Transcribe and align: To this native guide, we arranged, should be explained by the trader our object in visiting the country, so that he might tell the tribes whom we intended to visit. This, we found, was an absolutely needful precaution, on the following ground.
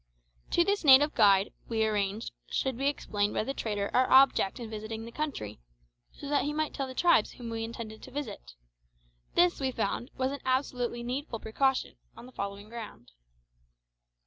To 0.49 0.63
this 0.63 0.83
native 0.83 1.13
guide, 1.13 1.53
we 1.69 1.85
arranged, 1.85 2.31
should 2.47 2.75
be 2.75 2.87
explained 2.87 3.35
by 3.35 3.43
the 3.43 3.53
trader 3.53 3.91
our 3.93 4.09
object 4.09 4.59
in 4.59 4.67
visiting 4.67 5.05
the 5.05 5.11
country, 5.11 5.59
so 6.11 6.27
that 6.27 6.41
he 6.43 6.53
might 6.53 6.73
tell 6.73 6.87
the 6.87 6.95
tribes 6.95 7.33
whom 7.33 7.51
we 7.51 7.63
intended 7.63 8.01
to 8.01 8.09
visit. 8.11 8.53
This, 9.35 9.59
we 9.59 9.69
found, 9.69 10.09
was 10.17 10.31
an 10.31 10.39
absolutely 10.43 11.03
needful 11.03 11.39
precaution, 11.39 11.97
on 12.17 12.25
the 12.25 12.31
following 12.31 12.67
ground. 12.67 13.11